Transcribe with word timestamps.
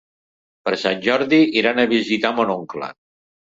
Per 0.67 0.71
Sant 0.83 1.03
Jordi 1.07 1.39
iran 1.63 1.83
a 1.83 1.87
visitar 1.93 2.33
mon 2.41 2.55
oncle. 2.57 2.91